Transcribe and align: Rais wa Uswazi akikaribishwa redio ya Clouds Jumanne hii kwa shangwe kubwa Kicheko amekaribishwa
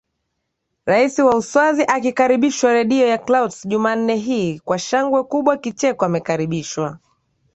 Rais 0.85 1.19
wa 1.19 1.35
Uswazi 1.35 1.83
akikaribishwa 1.87 2.73
redio 2.73 3.07
ya 3.07 3.17
Clouds 3.17 3.67
Jumanne 3.67 4.15
hii 4.15 4.59
kwa 4.59 4.79
shangwe 4.79 5.23
kubwa 5.23 5.57
Kicheko 5.57 6.05
amekaribishwa 6.05 6.99